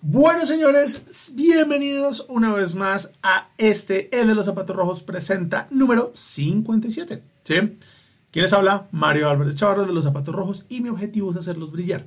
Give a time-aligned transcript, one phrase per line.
[0.00, 6.12] Bueno, señores, bienvenidos una vez más a este, el de los zapatos rojos presenta número
[6.14, 7.20] 57.
[7.42, 7.54] ¿Sí?
[8.30, 8.86] ¿Quién les habla?
[8.92, 12.06] Mario Álvarez Chavarro de los zapatos rojos y mi objetivo es hacerlos brillar.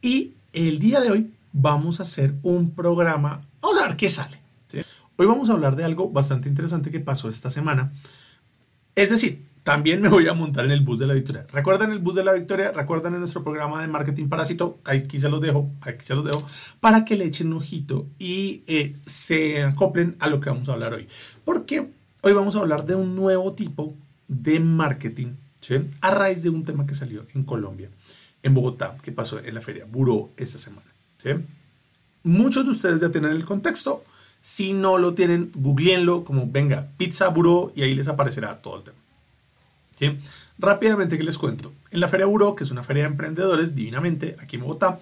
[0.00, 4.40] Y el día de hoy vamos a hacer un programa, vamos a ver qué sale.
[5.16, 7.92] Hoy vamos a hablar de algo bastante interesante que pasó esta semana.
[8.94, 11.46] Es decir, también me voy a montar en el bus de la victoria.
[11.52, 12.72] ¿Recuerdan el bus de la victoria?
[12.72, 14.78] ¿Recuerdan en nuestro programa de marketing parásito?
[14.84, 16.44] Aquí se los dejo, aquí se los dejo,
[16.80, 20.72] para que le echen un ojito y eh, se acoplen a lo que vamos a
[20.72, 21.08] hablar hoy.
[21.44, 21.88] Porque
[22.22, 23.94] hoy vamos a hablar de un nuevo tipo
[24.26, 25.76] de marketing, ¿sí?
[26.00, 27.90] A raíz de un tema que salió en Colombia,
[28.42, 30.86] en Bogotá, que pasó en la feria Buró esta semana,
[31.22, 31.30] ¿sí?
[32.22, 34.04] Muchos de ustedes ya tienen el contexto.
[34.40, 38.82] Si no lo tienen, googleenlo como venga, pizza buró y ahí les aparecerá todo el
[38.84, 38.98] tema.
[40.58, 41.72] Rápidamente que les cuento.
[41.90, 45.00] En la Feria Buró, que es una feria de emprendedores, divinamente, aquí en Bogotá,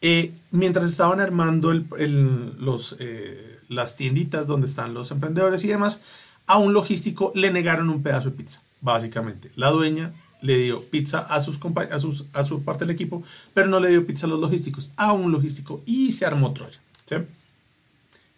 [0.00, 6.00] eh, mientras estaban armando eh, las tienditas donde están los emprendedores y demás,
[6.46, 9.50] a un logístico le negaron un pedazo de pizza, básicamente.
[9.54, 11.58] La dueña le dio pizza a, sus
[11.90, 13.22] a, sus, a su parte del equipo,
[13.54, 16.80] pero no le dio pizza a los logísticos, a un logístico y se armó Troya.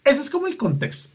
[0.04, 1.08] Ese es como el contexto.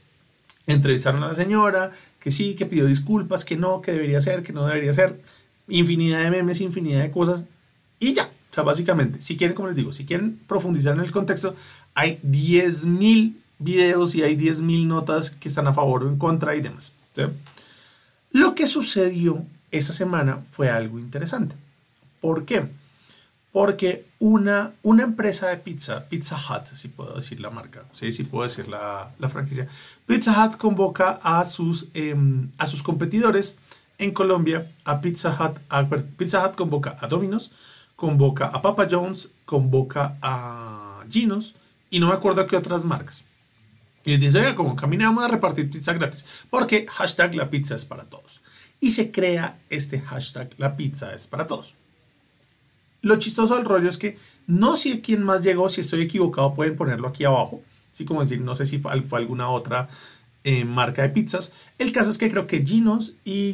[0.67, 4.53] Entrevistaron a la señora, que sí, que pidió disculpas, que no, que debería ser, que
[4.53, 5.21] no debería ser.
[5.67, 7.45] Infinidad de memes, infinidad de cosas.
[7.99, 8.25] Y ya.
[8.25, 11.53] O sea, básicamente, si quieren, como les digo, si quieren profundizar en el contexto,
[11.93, 16.61] hay 10.000 videos y hay 10.000 notas que están a favor o en contra y
[16.61, 16.93] demás.
[18.31, 21.55] Lo que sucedió esa semana fue algo interesante.
[22.21, 22.67] ¿Por qué?
[23.51, 28.23] Porque una, una empresa de pizza, Pizza Hut, si puedo decir la marca, sí, si
[28.23, 29.67] puedo decir la, la, franquicia,
[30.05, 33.57] Pizza Hut convoca a sus, em, a sus competidores
[33.97, 37.51] en Colombia, a Pizza Hut, a, Pizza Hut convoca a Domino's,
[37.95, 41.55] convoca a Papa John's, convoca a Ginos
[41.89, 43.25] y no me acuerdo qué otras marcas.
[44.05, 47.85] Y les dice, oiga, como caminamos a repartir pizza gratis, porque hashtag la pizza es
[47.85, 48.41] para todos.
[48.79, 51.75] Y se crea este hashtag la pizza es para todos.
[53.01, 54.17] Lo chistoso del rollo es que
[54.47, 57.61] no sé quién más llegó, si estoy equivocado pueden ponerlo aquí abajo,
[57.93, 59.89] así como decir, no sé si fue, alguna otra
[60.43, 61.53] eh, marca de pizzas.
[61.77, 63.53] El caso es que creo que Ginos y,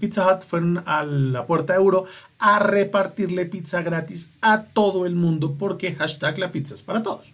[0.00, 2.04] Pizza Hut fueron a la puerta de Euro
[2.38, 7.32] a repartirle pizza gratis a todo el mundo porque hashtag la pizza es para todos.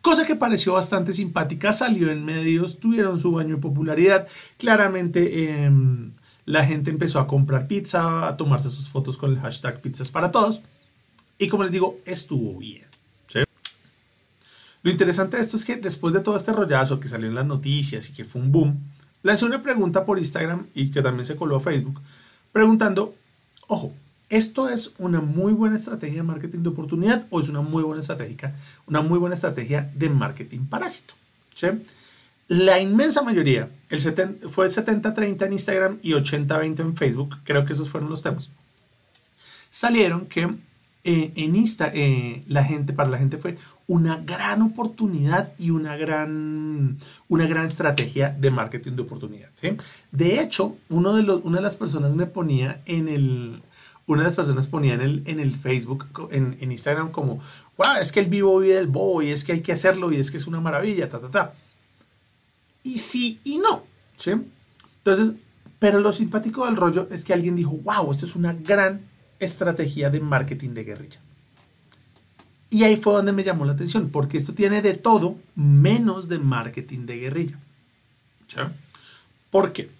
[0.00, 4.26] Cosa que pareció bastante simpática, salió en medios, tuvieron su baño de popularidad.
[4.58, 5.70] Claramente eh,
[6.44, 10.30] la gente empezó a comprar pizza, a tomarse sus fotos con el hashtag pizzas para
[10.30, 10.60] todos.
[11.38, 12.92] Y como les digo, estuvo bien.
[14.84, 17.46] Lo interesante de esto es que después de todo este rollazo que salió en las
[17.46, 18.80] noticias y que fue un boom,
[19.22, 22.00] lancé una pregunta por Instagram y que también se coló a Facebook,
[22.50, 23.14] preguntando,
[23.68, 23.92] ojo,
[24.28, 28.00] ¿esto es una muy buena estrategia de marketing de oportunidad o es una muy buena
[28.00, 28.56] estrategia,
[28.88, 31.14] una muy buena estrategia de marketing parásito?
[31.54, 31.68] ¿Sí?
[32.52, 33.98] La inmensa mayoría, el
[34.50, 38.50] fue 70-30 en Instagram y 80-20 en Facebook, creo que esos fueron los temas.
[39.70, 40.42] Salieron que
[41.02, 45.96] eh, en Insta, eh, la gente, para la gente fue una gran oportunidad y una
[45.96, 49.48] gran, una gran estrategia de marketing de oportunidad.
[50.10, 53.62] De hecho, uno de los, una de las personas me ponía en el,
[54.06, 57.40] una de las personas ponía en el, en el Facebook, en, en Instagram como,
[57.78, 60.16] wow, es que el vivo vive del bobo y es que hay que hacerlo y
[60.16, 61.54] es que es una maravilla, ta, ta, ta
[62.82, 63.84] y sí y no.
[64.16, 64.32] ¿sí?
[64.98, 65.34] Entonces,
[65.78, 69.02] pero lo simpático del rollo es que alguien dijo, wow, esto es una gran
[69.40, 71.20] estrategia de marketing de guerrilla.
[72.70, 76.38] Y ahí fue donde me llamó la atención, porque esto tiene de todo menos de
[76.38, 77.58] marketing de guerrilla.
[78.46, 78.60] ¿Sí?
[79.50, 79.90] ¿Por qué?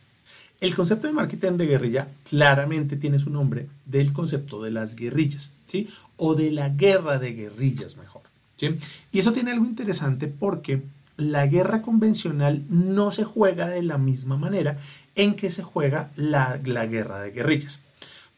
[0.61, 5.53] El concepto de marketing de guerrilla claramente tiene su nombre del concepto de las guerrillas,
[5.67, 5.89] ¿sí?
[6.17, 8.23] O de la guerra de guerrillas, mejor.
[8.55, 8.71] ¿sí?
[9.11, 10.83] Y eso tiene algo interesante porque
[11.23, 14.77] la guerra convencional no se juega de la misma manera
[15.15, 17.81] en que se juega la, guerra de guerrillas.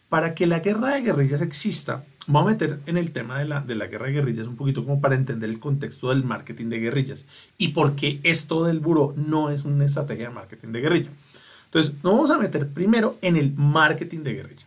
[0.08, 3.60] Para que la guerra de guerrillas exista, vamos a meter en el tema de la,
[3.86, 7.24] guerra de guerrillas un poquito como para entender el contexto del marketing de guerrillas
[7.58, 11.10] y por qué esto del buró no es una estrategia de marketing de guerrilla.
[11.64, 14.66] Entonces, nos vamos a meter primero en el marketing de guerrilla.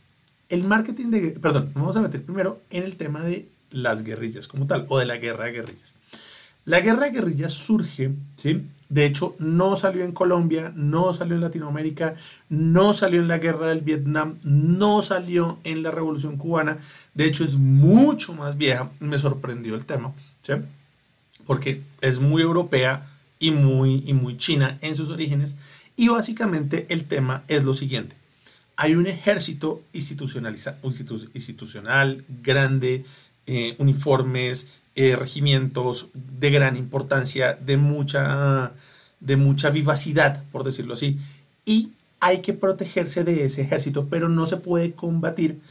[0.49, 4.67] El marketing de, perdón, vamos a meter primero en el tema de las guerrillas como
[4.67, 5.93] tal o de la guerra de guerrillas.
[6.67, 8.67] La guerra de guerrillas surge, ¿sí?
[8.89, 12.15] De hecho, no salió en Colombia, no salió en Latinoamérica,
[12.49, 16.77] no salió en la guerra del Vietnam, no salió en la Revolución Cubana.
[17.13, 18.91] De hecho, es mucho más vieja.
[18.99, 20.55] Me sorprendió el tema, ¿sí?
[21.45, 23.07] Porque es muy europea
[23.39, 25.55] y muy, y muy china en sus orígenes.
[25.95, 28.17] Y básicamente el tema es lo siguiente.
[28.75, 33.05] Hay un ejército institucional grande,
[33.45, 34.67] eh, uniformes,
[34.99, 38.73] eh, regimientos de gran importancia, de mucha,
[39.19, 41.19] de mucha vivacidad, por decirlo así,
[41.65, 45.61] y hay que protegerse de ese ejército, pero no se puede combatir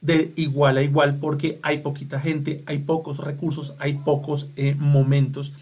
[0.00, 5.52] de igual a igual porque hay poquita gente, hay pocos recursos, hay pocos eh, momentos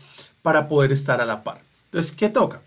[0.43, 1.63] para poder estar a la par.
[1.87, 2.61] Entonces, ¿qué toca?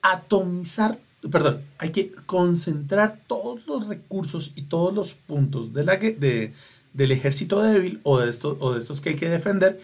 [0.00, 0.98] Atomizar,
[1.30, 6.54] perdón, hay que concentrar todos los recursos y todos los puntos de la, de,
[6.94, 9.80] del ejército débil o de, estos, que hay que defender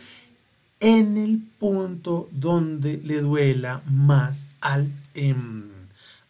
[0.80, 5.64] en el punto donde le duela más al, em,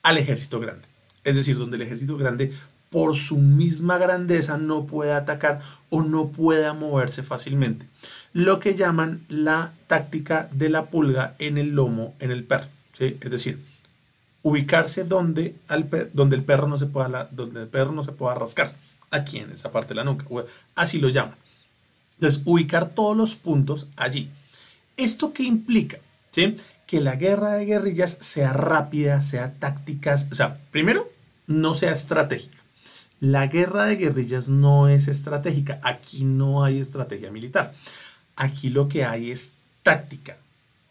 [0.02, 0.88] al ejército grande.
[1.24, 2.52] Es decir, donde el ejército grande
[2.90, 5.60] por su misma grandeza no puede atacar
[5.90, 7.86] o no pueda moverse fácilmente.
[8.32, 12.68] Lo que llaman la táctica de la pulga en el lomo, en el perro.
[12.98, 13.58] Es decir,
[14.42, 15.54] ubicarse donde,
[16.14, 18.74] donde, el perro no se pueda, donde el perro no se pueda rascar
[19.10, 20.26] aquí en esa parte de la nuca.
[20.74, 21.36] Así lo llaman.
[22.14, 24.30] Entonces, ubicar todos los puntos allí.
[24.96, 25.98] ¿Esto qué implica?
[26.30, 26.56] ¿Sí?
[26.86, 31.08] Que la guerra de guerrillas sea rápida, sea táctica, o sea, primero,
[31.46, 32.58] no sea estratégica.
[33.20, 35.80] La guerra de guerrillas no es estratégica.
[35.82, 37.74] Aquí no hay estrategia militar.
[38.36, 40.36] Aquí lo que hay es táctica.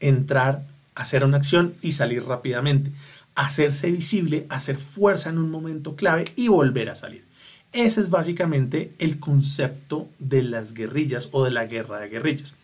[0.02, 2.92] Entrar, hacer una acción y salir rápidamente.
[3.36, 7.27] Hacerse visible, hacer fuerza en un momento clave y volver a salir.
[7.74, 12.56] Ese es básicamente el concepto de las guerrillas o de la guerra de guerrillas,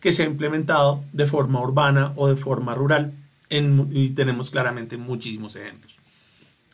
[0.00, 3.12] que se ha implementado de forma urbana o de forma rural
[3.50, 5.98] y tenemos claramente muchísimos ejemplos.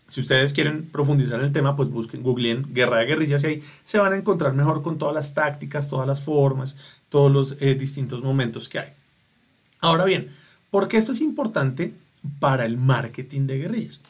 [0.07, 3.63] Si ustedes quieren profundizar en el tema, pues busquen, googleen guerra de guerrillas y ahí
[3.85, 7.75] se van a encontrar mejor con todas las tácticas, todas las formas, todos los eh,
[7.75, 8.89] distintos momentos que hay.
[9.81, 10.31] Ahora bien,
[10.71, 11.95] ¿por qué esto es importante
[12.39, 14.03] para el marketing de guerrillas?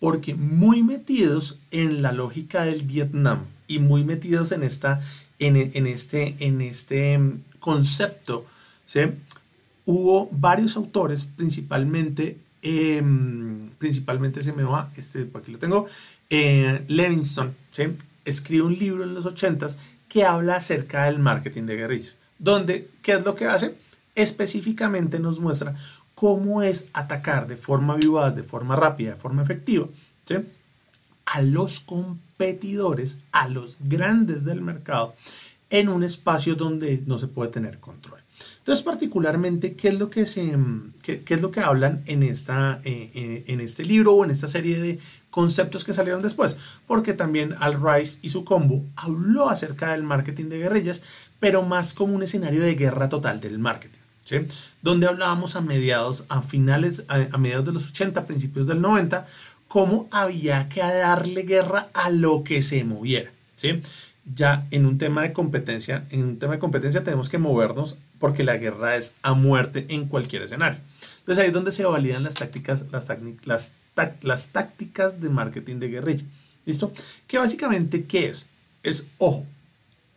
[0.00, 5.00] Porque muy metidos en la lógica del Vietnam y muy metidos en, esta,
[5.38, 8.46] en, este, en este mm, concepto,
[9.84, 15.86] hubo varios autores, principalmente, em, principalmente se me va, este, aquí lo tengo,
[16.30, 16.84] eh,
[18.24, 19.68] escribe un libro en los 80
[20.08, 23.74] que habla acerca del marketing de guerrillas, donde, ¿qué es lo que hace?
[24.14, 25.74] Específicamente nos muestra
[26.20, 29.88] cómo es atacar de forma vivaz, de forma rápida, de forma efectiva,
[31.24, 35.14] a los competidores, a los grandes del mercado,
[35.70, 38.20] en un espacio donde no se puede tener control.
[38.58, 40.54] Entonces, particularmente, ¿qué es lo que, se,
[41.02, 44.46] qué, es lo que hablan en, esta, eh, eh, en este libro o en esta
[44.46, 44.98] serie de
[45.30, 46.58] conceptos que salieron después?
[46.86, 51.00] Porque también Al Rice y su combo habló acerca del marketing de guerrillas,
[51.38, 54.00] pero más como un escenario de guerra total del marketing
[54.82, 59.26] donde hablábamos a mediados, a finales, a, mediados de los 80, principios del 90,
[59.68, 63.30] cómo había que darle guerra a lo que se moviera.
[63.56, 63.80] ¿sí?
[64.34, 68.44] Ya en un tema de competencia, en un tema de competencia tenemos que movernos porque
[68.44, 70.80] la guerra es a muerte en cualquier escenario.
[71.18, 73.08] Entonces ahí es donde se validan las tácticas, las,
[74.22, 76.24] las, tácticas de marketing de guerrilla.
[76.66, 76.92] ¿Listo?
[77.26, 78.46] Que básicamente, ¿qué es?
[78.82, 79.46] Es, ojo,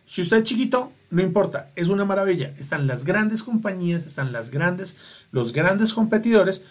[0.05, 2.55] si usted es chiquito, no importa, es una maravilla.
[2.57, 4.97] Están las grandes compañías, están las grandes,
[5.31, 6.63] los grandes competidores.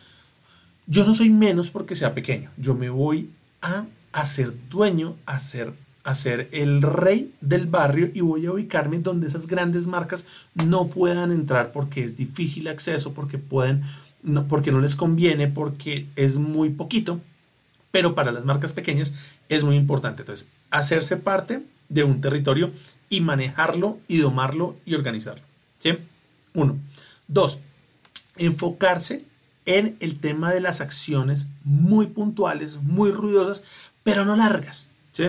[0.88, 2.50] Yo no soy menos porque sea pequeño.
[2.56, 3.30] Yo me voy
[3.60, 5.72] a hacer dueño, a ser,
[6.02, 10.88] a ser el rey del barrio y voy a ubicarme donde esas grandes marcas no
[10.88, 13.84] puedan entrar porque es difícil acceso, porque pueden,
[14.24, 17.20] no, porque no les conviene, porque es muy poquito.
[17.92, 19.14] Pero para las marcas pequeñas
[19.48, 20.22] es muy importante.
[20.22, 22.72] Entonces, hacerse parte de un territorio
[23.08, 25.44] y manejarlo y domarlo y organizarlo.
[25.78, 25.98] ¿sí?
[26.54, 26.78] Uno.
[27.28, 27.60] Dos,
[28.36, 29.24] enfocarse
[29.66, 34.88] en el tema de las acciones muy puntuales, muy ruidosas, pero no largas.
[35.12, 35.24] ¿sí?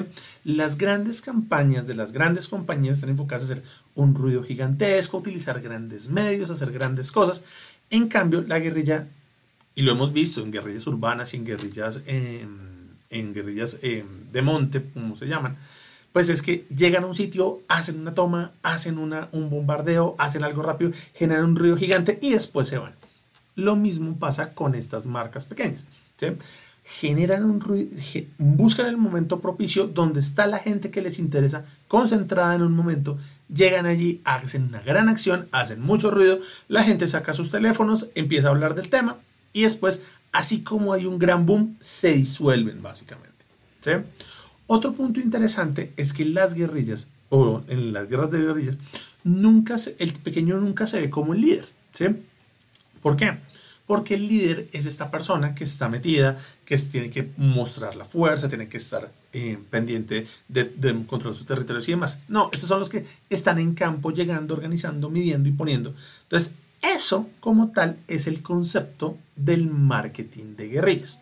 [0.45, 3.63] Las grandes campañas de las grandes compañías están enfocadas a hacer
[3.95, 7.43] un ruido gigantesco, utilizar grandes medios, hacer grandes cosas.
[7.89, 9.07] En cambio, la guerrilla,
[9.75, 15.15] y lo hemos visto en guerrillas urbanas y en guerrillas, en guerrillas de monte, como
[15.15, 15.57] se llaman,
[16.13, 20.43] pues es que llegan a un sitio, hacen una toma, hacen una, un bombardeo, hacen
[20.43, 22.93] algo rápido, generan un ruido gigante y después se van.
[23.55, 25.85] Lo mismo pasa con estas marcas pequeñas.
[26.85, 27.89] Generan un ruido,
[28.37, 33.17] buscan el momento propicio donde está la gente que les interesa, concentrada en un momento,
[33.51, 38.49] llegan allí, hacen una gran acción, hacen mucho ruido, la gente saca sus teléfonos, empieza
[38.49, 39.17] a hablar del tema
[39.53, 40.01] y después,
[40.31, 43.45] así como hay un gran boom, se disuelven básicamente.
[43.79, 43.91] ¿sí?
[44.67, 48.77] Otro punto interesante es que las guerrillas, o en las guerras de guerrillas,
[49.23, 51.65] nunca el pequeño nunca se ve como el líder.
[51.93, 52.05] ¿sí?
[53.01, 53.37] ¿Por qué?
[53.85, 58.47] porque el líder es esta persona que está metida, que tiene que mostrar la fuerza,
[58.47, 62.19] tiene que estar eh, pendiente de, de controlar sus territorios y demás.
[62.27, 65.93] No, esos son los que están en campo, llegando, organizando, midiendo y poniendo.
[66.23, 71.19] Entonces, eso como tal es el concepto del marketing de guerrillas.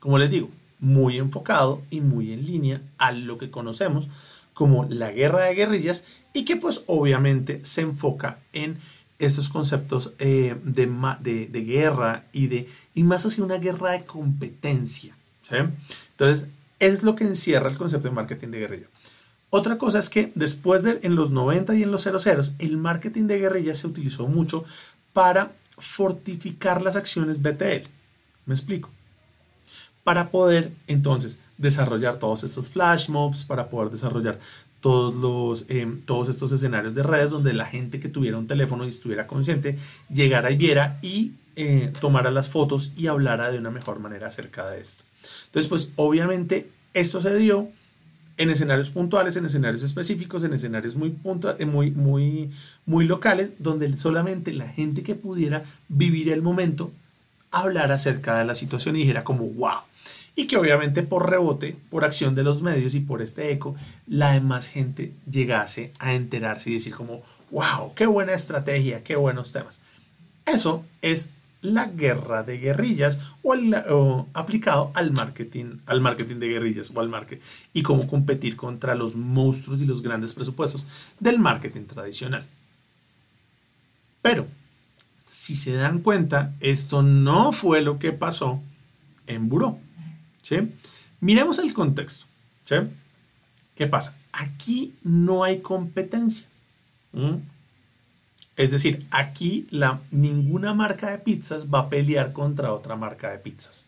[0.00, 0.50] Como les digo,
[0.80, 4.08] muy enfocado y muy en línea a lo que conocemos
[4.54, 8.78] como la guerra de guerrillas y que pues obviamente se enfoca en
[9.18, 10.86] esos conceptos eh, de,
[11.50, 15.16] de, guerra y, de, y más hacia una guerra de competencia.
[15.50, 18.86] Entonces, es lo que encierra el concepto de marketing de guerrilla.
[19.50, 22.20] Otra cosa es que después de en los 90 y en los 00,
[22.58, 24.64] el marketing de guerrilla se utilizó mucho
[25.12, 27.88] para fortificar las acciones BTL.
[28.46, 28.90] Me explico.
[30.10, 34.40] Para poder entonces desarrollar todos estos flash mobs, para poder desarrollar
[34.80, 38.84] todos, los, em, todos estos escenarios de redes donde la gente que tuviera un teléfono
[38.84, 43.70] y estuviera consciente llegara y viera y eh, tomara las fotos y hablara de una
[43.70, 45.04] mejor manera acerca de esto.
[45.44, 47.68] Entonces, pues obviamente esto se dio
[48.36, 51.16] en escenarios puntuales, en escenarios específicos, en escenarios muy,
[51.60, 52.50] eh, muy, muy,
[52.84, 56.90] muy locales, donde solamente la gente que pudiera vivir el momento
[57.50, 59.80] hablara acerca de la situación y dijera como, wow,
[60.36, 63.74] y que obviamente por rebote, por acción de los medios y por este eco,
[64.06, 69.52] la demás gente llegase a enterarse y decir como, wow, qué buena estrategia, qué buenos
[69.52, 69.80] temas.
[70.46, 71.30] Eso es
[71.62, 73.74] la guerra de guerrillas o, el,
[74.32, 77.42] aplicado al marketing, al marketing de guerrillas o al marketing
[77.74, 80.86] y cómo competir contra los monstruos y los grandes presupuestos
[81.18, 82.46] del marketing tradicional.
[84.22, 84.46] Pero,
[85.30, 88.60] si se dan cuenta, esto no fue lo que pasó
[89.28, 89.78] en Buró.
[91.20, 92.26] Miremos el contexto.
[93.76, 94.16] ¿Qué pasa?
[94.32, 96.48] Aquí no hay competencia.
[98.56, 103.38] Es decir, aquí la, ninguna marca de pizzas va a pelear contra otra marca de
[103.38, 103.86] pizzas.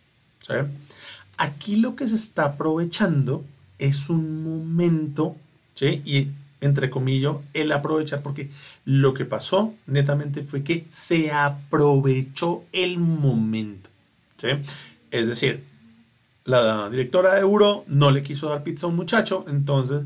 [1.38, 3.44] Aquí lo que se está aprovechando
[3.80, 5.36] es un momento,
[5.80, 6.28] y
[6.62, 8.48] entre comillas, el aprovechar, porque
[8.86, 13.90] lo que pasó netamente fue que se aprovechó el momento.
[15.10, 15.62] Es decir,
[16.44, 20.04] la directora de Euro no le quiso dar pizza a un muchacho, entonces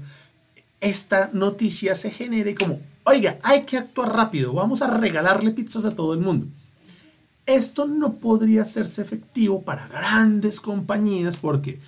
[0.81, 5.95] esta noticia se genere como, oiga, hay que actuar rápido, vamos a regalarle pizzas a
[5.95, 6.47] todo el mundo.
[7.47, 11.81] Esto no podría hacerse efectivo para grandes compañías porque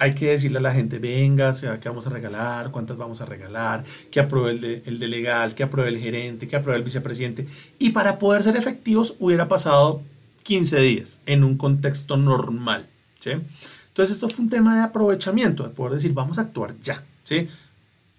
[0.00, 2.70] hay que decirle a la gente, venga, ¿qué vamos a regalar?
[2.70, 3.84] ¿Cuántas vamos a regalar?
[4.10, 7.46] Que apruebe el de, el que apruebe el gerente, que apruebe el vicepresidente.
[7.78, 10.00] Y para poder ser efectivos hubiera pasado
[10.44, 12.88] 15 días en un contexto normal.
[13.18, 13.32] ¿sí?
[13.32, 17.46] Entonces esto fue un tema de aprovechamiento, de poder decir, vamos a actuar ya, ¿sí?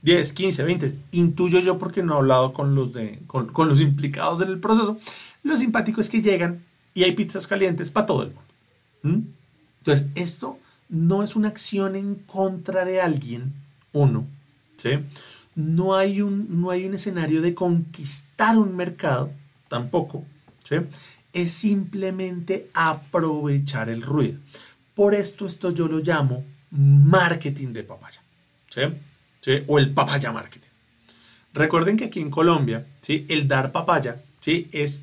[0.03, 4.41] 10, 15, 20, intuyo yo porque no he hablado con los, de, con, los implicados
[4.41, 4.99] en el proceso,
[5.41, 9.25] lo simpático es que llegan y hay pizzas calientes para todo el mundo.
[9.79, 10.59] Entonces esto
[10.91, 13.53] no es una acción en contra de alguien,
[13.93, 14.27] uno,
[14.75, 14.99] ¿sí?
[15.55, 19.31] No hay un, no hay un escenario de conquistar un mercado,
[19.69, 20.25] tampoco,
[20.63, 20.75] ¿sí?
[21.33, 24.37] Es simplemente aprovechar el ruido.
[24.93, 28.21] Por esto esto yo lo llamo marketing de papaya,
[28.69, 28.81] ¿sí?
[29.39, 29.63] ¿Sí?
[29.67, 30.69] O el papaya marketing.
[31.53, 33.25] Recuerden que aquí en Colombia, ¿sí?
[33.29, 34.67] El dar papaya, ¿sí?
[34.73, 35.01] Es,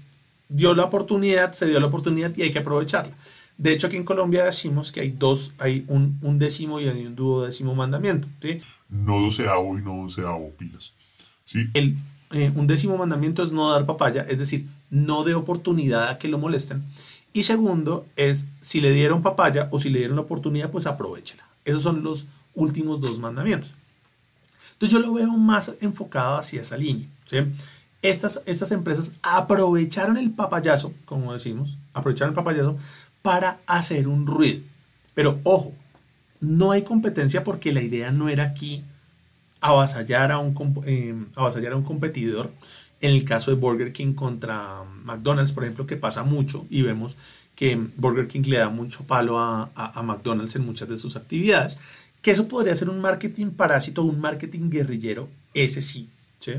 [0.51, 3.15] dio la oportunidad, se dio la oportunidad y hay que aprovecharla.
[3.59, 7.05] De hecho, aquí en Colombia decimos que hay dos, hay un, un décimo y hay
[7.05, 8.61] un duodécimo mandamiento, ¿sí?
[8.89, 10.93] No doceavo y no onceavo pilas,
[11.45, 11.69] ¿sí?
[11.75, 11.97] El,
[12.31, 16.29] eh, un décimo mandamiento es no dar papaya, es decir, no de oportunidad a que
[16.29, 16.85] lo molesten.
[17.33, 21.45] Y segundo es, si le dieron papaya o si le dieron la oportunidad, pues aprovechela.
[21.65, 23.71] Esos son los últimos dos mandamientos.
[24.73, 27.09] Entonces yo lo veo más enfocado hacia esa línea.
[28.01, 32.77] Estas, estas empresas aprovecharon el papayazo, como decimos, aprovecharon el papayazo
[33.29, 34.63] para hacer un ruido.
[35.13, 35.75] Pero ojo,
[36.41, 38.83] no hay competencia porque la idea no era aquí
[39.61, 40.55] avasallar a un,
[40.87, 42.51] eh, a un competidor,
[43.03, 47.19] en el caso de Burger King contra McDonald's, por ejemplo, que pasa mucho y vemos
[47.55, 49.69] que Burger King le da mucho palo a,
[50.03, 51.79] McDonald's en muchas de sus actividades,
[52.23, 56.09] que eso podría ser un marketing parásito, un marketing guerrillero, ese sí,
[56.39, 56.55] ¿sí?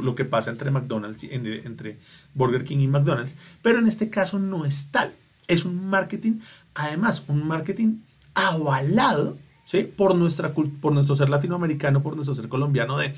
[0.00, 1.98] lo que pasa entre McDonald's, entre
[2.32, 5.12] Burger King y McDonald's, pero en este caso no es tal,
[5.48, 6.40] es un marketing,
[6.74, 7.98] además, un marketing
[8.34, 9.82] avalado ¿sí?
[9.82, 13.14] por, nuestra, por nuestro ser latinoamericano, por nuestro ser colombiano de,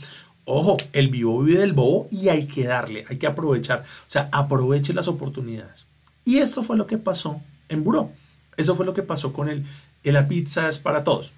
[0.51, 3.81] Ojo, el vivo vive del bobo y hay que darle, hay que aprovechar.
[3.81, 5.87] O sea, aproveche las oportunidades.
[6.25, 8.13] Y eso fue lo que pasó en Buró.
[8.57, 9.67] Eso fue lo que pasó con el,
[10.05, 11.35] la pizza es para todos.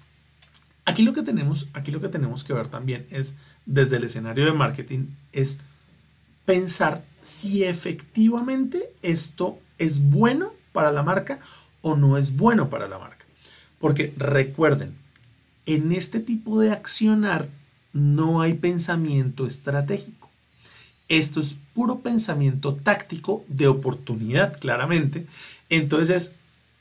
[0.85, 4.45] Aquí lo que tenemos, aquí lo que tenemos que ver también es desde el escenario
[4.45, 5.59] de marketing es
[6.45, 11.39] pensar si efectivamente esto ¿Es bueno para la marca
[11.81, 13.25] o no es bueno para la marca?
[13.79, 14.95] Porque recuerden,
[15.65, 17.47] en este tipo de accionar
[17.93, 20.29] no hay pensamiento estratégico.
[21.07, 25.27] Esto es puro pensamiento táctico de oportunidad, claramente.
[25.69, 26.33] Entonces,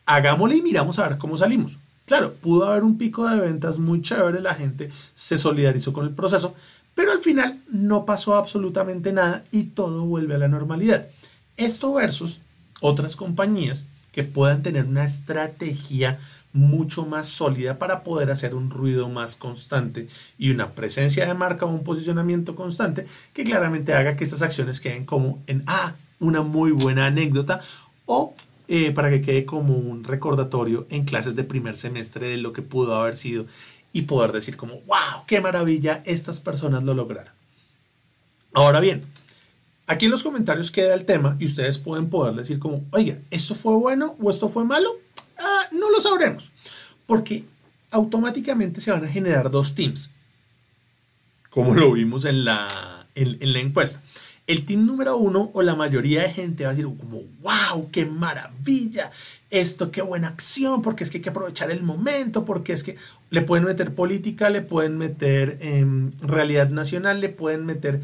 [0.06, 1.78] hagámosle y miramos a ver cómo salimos.
[2.06, 6.14] Claro, pudo haber un pico de ventas muy chévere, la gente se solidarizó con el
[6.14, 6.54] proceso,
[6.94, 11.08] pero al final no pasó absolutamente nada y todo vuelve a la normalidad.
[11.56, 12.40] Esto versus
[12.80, 16.18] otras compañías que puedan tener una estrategia
[16.52, 21.64] mucho más sólida para poder hacer un ruido más constante y una presencia de marca
[21.64, 26.42] o un posicionamiento constante que claramente haga que estas acciones queden como en ah, una
[26.42, 27.60] muy buena anécdota
[28.06, 28.34] o
[28.66, 32.62] eh, para que quede como un recordatorio en clases de primer semestre de lo que
[32.62, 33.46] pudo haber sido
[33.92, 37.32] y poder decir como wow, qué maravilla, estas personas lo lograron.
[38.52, 39.04] Ahora bien,
[39.90, 43.56] aquí en los comentarios queda el tema y ustedes pueden poder decir como, oiga, ¿esto
[43.56, 44.88] fue bueno o esto fue malo?
[45.36, 46.52] Ah, no lo sabremos,
[47.06, 47.44] porque
[47.90, 50.12] automáticamente se van a generar dos teams,
[51.50, 54.00] como lo vimos en la, en, la encuesta.
[54.50, 58.04] El team número uno o la mayoría de gente va a decir como, wow, qué
[58.04, 59.10] maravilla,
[59.48, 62.96] esto, qué buena acción, porque es que hay que aprovechar el momento, porque es que
[63.30, 68.00] le pueden meter política, le pueden meter em, realidad nacional, le pueden meter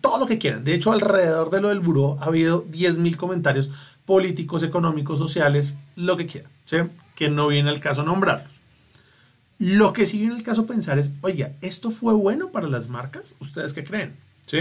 [0.00, 0.62] todo lo que quieran.
[0.62, 3.70] De hecho, alrededor de lo del buró ha habido 10.000 comentarios
[4.06, 6.50] políticos, económicos, sociales, lo que quieran
[7.14, 8.52] que no viene al caso nombrarlos.
[9.58, 13.34] Lo que sí viene al caso pensar es, oiga, ¿esto fue bueno para las marcas?
[13.40, 14.16] ¿Ustedes qué creen?
[14.46, 14.58] ¿Sí?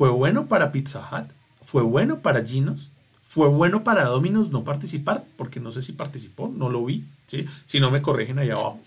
[0.00, 1.30] ¿Fue bueno para Pizza Hut?
[1.60, 2.88] ¿Fue bueno para Ginos?
[3.22, 5.26] ¿Fue bueno para Domino's no participar?
[5.36, 7.04] Porque no sé si participó, no lo vi.
[7.26, 7.44] ¿sí?
[7.66, 8.80] Si no me corrigen ahí abajo.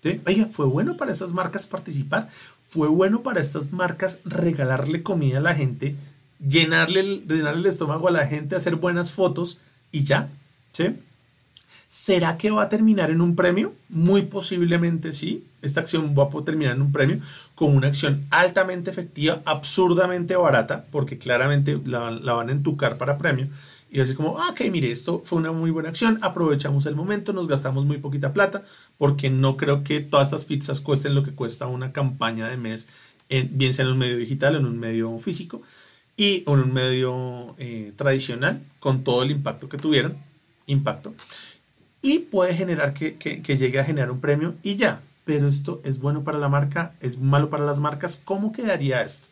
[0.00, 0.20] ¿Sí?
[0.24, 2.28] Oiga, ¿fue bueno para esas marcas participar?
[2.68, 5.96] ¿Fue bueno para estas marcas regalarle comida a la gente,
[6.38, 9.58] llenarle, llenarle el estómago a la gente, hacer buenas fotos
[9.90, 10.28] y ya?
[10.70, 10.94] ¿Sí?
[11.90, 13.74] ¿Será que va a terminar en un premio?
[13.88, 15.44] Muy posiblemente sí.
[15.60, 17.18] Esta acción va a terminar en un premio
[17.56, 23.48] con una acción altamente efectiva, absurdamente barata, porque claramente la, van a entucar para premio.
[23.90, 27.32] Y así como, ah, ok, mire, esto fue una muy buena acción, aprovechamos el momento,
[27.32, 28.62] nos gastamos muy poquita plata,
[28.96, 32.86] porque no creo que todas estas pizzas cuesten lo que cuesta una campaña de mes,
[33.28, 35.60] en, bien sea en un medio digital en un medio físico,
[36.16, 40.16] y en un medio eh, tradicional, con todo el impacto que tuvieran,
[40.68, 41.14] impacto
[42.02, 43.16] y puede generar que,
[43.56, 45.02] llegue a generar un premio y ya.
[45.24, 48.20] Pero esto es bueno para la marca, es malo para las marcas.
[48.24, 49.28] ¿Cómo quedaría esto?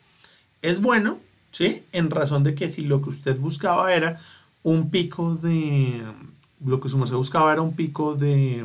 [0.62, 1.18] Es bueno,
[1.50, 1.82] ¿sí?
[1.92, 4.20] En razón de que si lo que usted buscaba era
[4.62, 6.02] un pico de...
[6.64, 8.64] Lo que se buscaba era un pico de,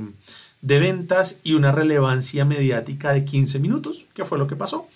[0.61, 4.87] ventas y una relevancia mediática de 15 minutos, que fue lo que pasó.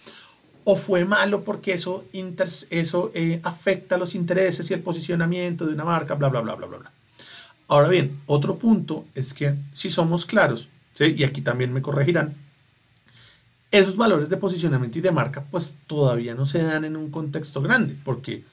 [0.63, 5.85] O fue malo porque eso, eso eh, afecta los intereses y el posicionamiento de una
[5.85, 6.77] marca, bla, bla, bla, bla, bla.
[6.79, 6.91] bla.
[7.67, 12.35] Ahora bien, otro punto es que si somos claros, y aquí también me corregirán,
[13.71, 17.61] esos valores de posicionamiento y de marca pues todavía no se dan en un contexto
[17.61, 18.43] grande, porque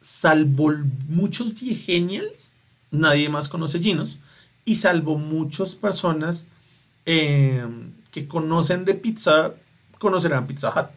[0.00, 0.72] salvo
[1.08, 2.52] muchos viegenials,
[2.92, 4.18] nadie más conoce Ginos,
[4.64, 6.46] y salvo muchas personas
[7.04, 9.54] em, que conocen de pizza,
[9.98, 10.90] conocerán Pizza Hut,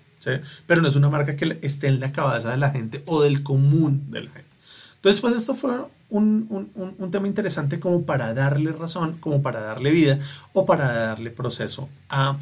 [0.68, 3.42] pero no es una marca que esté en la cabeza de la gente o del
[3.42, 4.50] común de la gente.
[4.96, 5.72] Entonces, pues esto fue
[6.10, 10.20] un, tema interesante como para darle razón, como para darle vida
[10.54, 12.38] o para darle proceso a,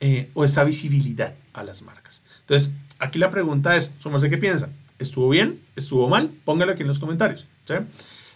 [0.00, 2.22] eh, o esa visibilidad a las marcas.
[2.40, 4.70] Entonces, aquí la pregunta es, sé qué piensa?
[4.98, 5.60] ¿Estuvo bien?
[5.76, 6.30] ¿Estuvo mal?
[6.44, 7.46] Póngalo aquí en los comentarios.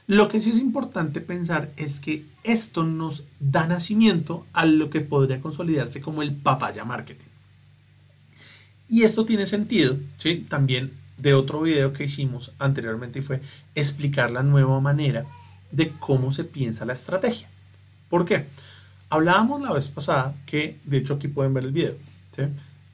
[0.06, 5.00] Lo que sí es importante pensar es que esto nos da nacimiento a lo que
[5.00, 7.26] podría consolidarse como el papaya marketing.
[8.88, 10.46] Y esto tiene sentido, ¿sí?
[10.48, 13.40] También de otro video que hicimos anteriormente y fue
[13.74, 15.24] explicar la nueva manera
[15.70, 17.48] de cómo se piensa la estrategia.
[18.09, 18.46] ¿Por qué?
[19.11, 21.94] Hablábamos la vez pasada, que de hecho aquí pueden ver el video,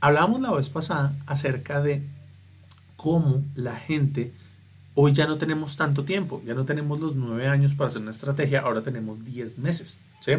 [0.00, 2.02] hablábamos la vez pasada acerca de
[2.96, 4.32] cómo la gente,
[5.00, 8.10] hoy ya no tenemos tanto tiempo, ya no tenemos los nueve años para hacer una
[8.10, 9.98] estrategia, ahora tenemos diez meses.
[10.20, 10.32] ¿sí?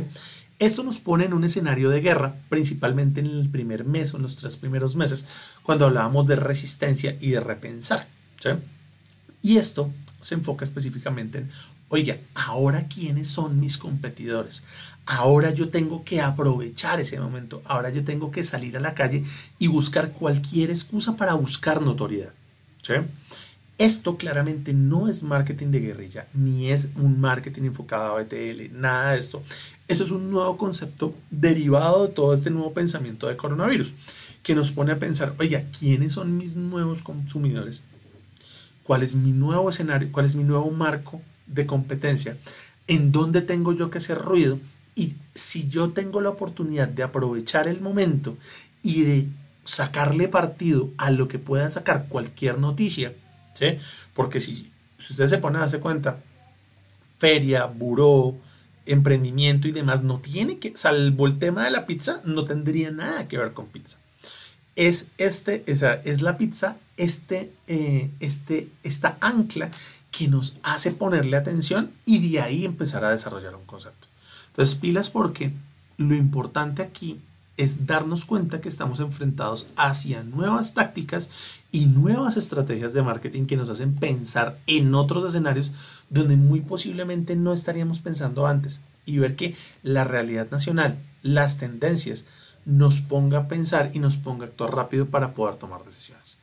[0.59, 4.23] Esto nos pone en un escenario de guerra, principalmente en el primer mes o en
[4.23, 5.25] los tres primeros meses,
[5.63, 8.07] cuando hablábamos de resistencia y de repensar.
[9.41, 11.49] Y esto se enfoca específicamente en,
[11.89, 14.61] oiga, ahora quiénes son mis competidores.
[15.07, 17.63] Ahora yo tengo que aprovechar ese momento.
[17.65, 19.23] Ahora yo tengo que salir a la calle
[19.57, 22.33] y buscar cualquier excusa para buscar notoriedad.
[23.81, 29.13] Esto claramente no es marketing de guerrilla, ni es un marketing enfocado a BTL, nada
[29.13, 29.41] de esto.
[29.87, 33.91] Eso es un nuevo concepto derivado de todo este nuevo pensamiento de coronavirus,
[34.43, 37.81] que nos pone a pensar, oiga, ¿quiénes son mis nuevos consumidores?
[38.83, 40.11] ¿Cuál es mi nuevo escenario?
[40.11, 42.37] ¿Cuál es mi nuevo marco de competencia,
[42.85, 44.59] en dónde tengo yo que hacer ruido
[44.93, 48.37] y si yo tengo la oportunidad de aprovechar el momento
[48.83, 49.27] y de
[49.65, 53.15] sacarle partido a lo que pueda sacar cualquier noticia,
[53.53, 53.77] ¿sí?
[54.13, 56.19] Porque si, si usted se pone a darse cuenta,
[57.17, 58.35] feria, buró,
[58.85, 63.27] emprendimiento y demás, no tiene que, salvo el tema de la pizza, no tendría nada
[63.27, 63.97] que ver con pizza.
[64.75, 69.69] Es este, esa es la pizza, este, eh, este, esta ancla
[70.11, 74.07] que nos hace ponerle atención y de ahí empezar a desarrollar un concepto.
[74.47, 75.51] Entonces, pilas porque
[75.97, 77.19] lo importante aquí
[77.61, 81.29] es darnos cuenta que estamos enfrentados hacia nuevas tácticas
[81.71, 85.71] y nuevas estrategias de marketing que nos hacen pensar en otros escenarios
[86.09, 92.25] donde muy posiblemente no estaríamos pensando antes y ver que la realidad nacional, las tendencias,
[92.65, 96.37] nos ponga a pensar y nos ponga a actuar rápido para poder tomar decisiones.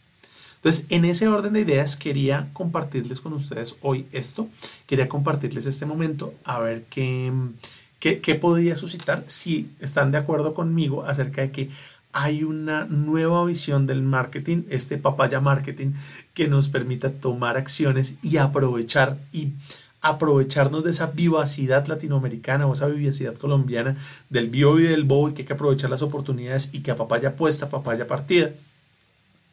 [0.57, 4.49] Entonces, en ese orden de ideas, quería compartirles con ustedes hoy esto,
[4.87, 7.33] quería compartirles este momento, a ver qué,
[7.99, 11.71] qué, podría suscitar, si están de acuerdo conmigo acerca de que
[12.13, 15.93] hay una nueva visión del marketing, este papaya marketing,
[16.35, 19.53] que nos permita tomar acciones y aprovechar y
[20.01, 23.97] aprovecharnos de esa vivacidad latinoamericana o esa vivacidad colombiana
[24.31, 26.97] del bio y del bobo y que hay que aprovechar las oportunidades y que a
[26.97, 28.53] papaya puesta, papaya partida.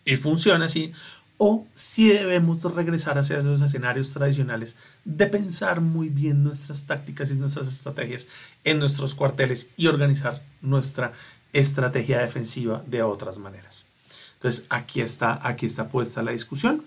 [0.05, 0.93] Y funciona así,
[1.37, 7.35] o si debemos regresar hacia los escenarios tradicionales de pensar muy bien nuestras tácticas y
[7.35, 8.27] nuestras estrategias
[8.63, 11.11] en nuestros cuarteles y organizar nuestra
[11.51, 13.87] estrategia defensiva de otras maneras.
[14.35, 16.83] Entonces, aquí está, aquí está puesta la discusión.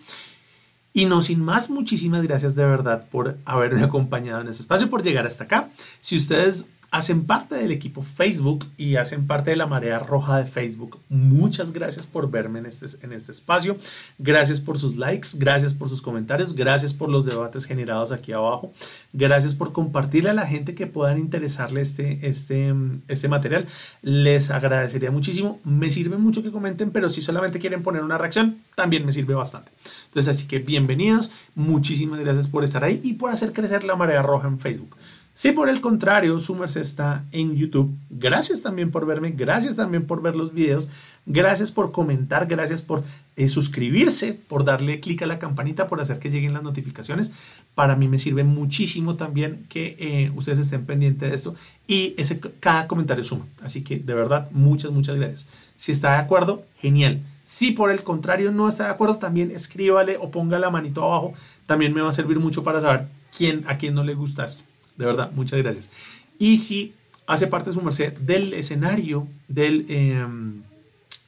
[0.92, 5.02] Y no sin más, muchísimas gracias de verdad por haberme acompañado en este espacio, por
[5.02, 5.70] llegar hasta acá.
[6.00, 10.46] Si ustedes hacen parte del equipo Facebook y hacen parte de la marea roja de
[10.46, 10.98] Facebook.
[11.10, 13.76] Muchas gracias por verme en este, en este espacio.
[14.18, 18.72] Gracias por sus likes, gracias por sus comentarios, gracias por los debates generados aquí abajo.
[19.12, 22.74] Gracias por compartirle a la gente que puedan interesarle este, este,
[23.08, 23.66] este material.
[24.00, 25.60] Les agradecería muchísimo.
[25.64, 29.34] Me sirve mucho que comenten, pero si solamente quieren poner una reacción, también me sirve
[29.34, 29.72] bastante.
[30.06, 31.30] Entonces, así que bienvenidos.
[31.54, 34.96] Muchísimas gracias por estar ahí y por hacer crecer la marea roja en Facebook.
[35.38, 40.20] Si por el contrario su está en YouTube, gracias también por verme, gracias también por
[40.20, 40.88] ver los videos,
[41.26, 43.04] gracias por comentar, gracias por
[43.36, 47.30] eh, suscribirse, por darle clic a la campanita, por hacer que lleguen las notificaciones.
[47.76, 51.54] Para mí me sirve muchísimo también que eh, ustedes estén pendientes de esto
[51.86, 53.46] y ese, cada comentario suma.
[53.62, 55.46] Así que de verdad, muchas, muchas gracias.
[55.76, 57.20] Si está de acuerdo, genial.
[57.44, 61.32] Si por el contrario no está de acuerdo, también escríbale o ponga la manito abajo.
[61.66, 64.67] También me va a servir mucho para saber quién, a quién no le gusta esto.
[64.98, 65.90] De verdad, muchas gracias.
[66.38, 66.92] Y si
[67.26, 70.62] hace parte de su merced del escenario del, em,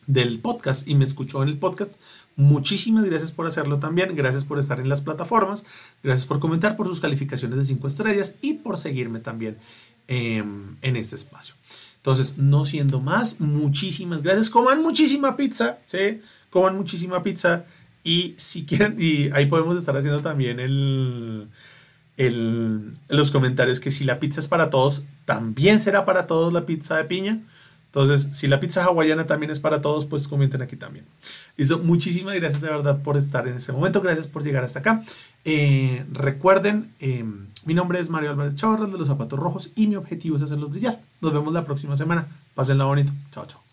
[0.07, 2.01] del podcast y me escuchó en el podcast,
[2.37, 4.15] muchísimas gracias por hacerlo también.
[4.17, 5.65] Gracias por estar en las plataformas.
[6.03, 9.57] Gracias por comentar, por sus calificaciones de 5 estrellas y por seguirme también
[10.09, 11.55] em, en este espacio.
[11.97, 14.51] Entonces, no siendo más, muchísimas gracias.
[14.51, 16.23] Coman muchísima pizza, ¿sí?
[16.49, 17.67] Coman muchísima pizza.
[18.03, 21.49] Y si quieren, y ahí podemos estar haciendo también el,
[22.17, 26.67] el, los comentarios que si la pizza es para todos, también será para todos la
[26.67, 27.41] pizza de piña.
[27.87, 31.05] Entonces, si la pizza hawaiana también es para todos, pues comenten aquí también.
[31.57, 34.01] Listo, muchísimas gracias de verdad por estar en este momento.
[34.01, 35.03] Gracias por llegar hasta acá.
[35.45, 37.25] Eh, recuerden, eh,
[37.65, 40.71] mi nombre es Mario Álvarez Chavarras de los Zapatos Rojos y mi objetivo es hacerlos
[40.71, 41.01] brillar.
[41.21, 42.29] Nos vemos la próxima semana.
[42.55, 43.11] Pásenla bonito.
[43.33, 43.70] Chao, chao.